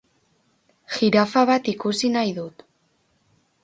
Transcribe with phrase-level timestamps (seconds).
[0.95, 2.69] Jirafa bat ikusi nahi dut.